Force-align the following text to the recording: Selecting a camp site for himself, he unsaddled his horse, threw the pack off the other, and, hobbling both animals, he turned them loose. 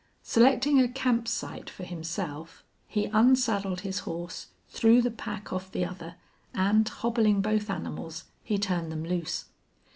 Selecting 0.23 0.81
a 0.81 0.87
camp 0.87 1.27
site 1.27 1.69
for 1.69 1.83
himself, 1.83 2.63
he 2.87 3.05
unsaddled 3.13 3.81
his 3.81 3.99
horse, 3.99 4.47
threw 4.67 4.99
the 4.99 5.11
pack 5.11 5.53
off 5.53 5.71
the 5.71 5.85
other, 5.85 6.15
and, 6.55 6.89
hobbling 6.89 7.39
both 7.39 7.69
animals, 7.69 8.23
he 8.43 8.57
turned 8.57 8.91
them 8.91 9.05
loose. 9.05 9.45